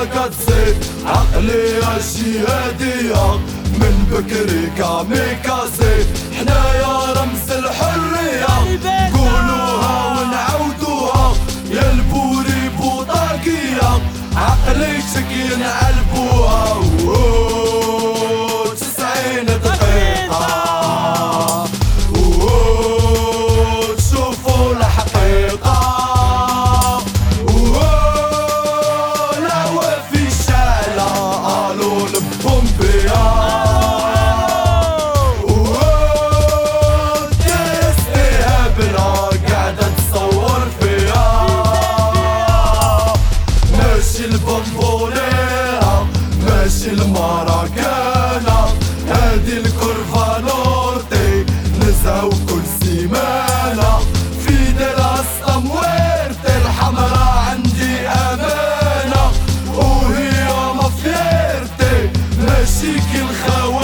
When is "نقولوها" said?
8.84-10.20